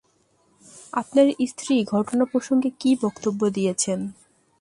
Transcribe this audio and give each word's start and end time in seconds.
আপনার 0.93 1.27
স্ত্রী 1.47 1.75
ঘটনা 1.91 2.23
প্রসঙ্গে 2.25 2.69
কী 2.79 2.91
বক্তব্য 3.01 3.41
দিয়েছেন? 3.49 3.99